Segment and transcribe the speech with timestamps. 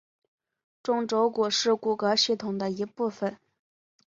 [0.81, 3.37] 中轴骨是骨骼系统的一部分。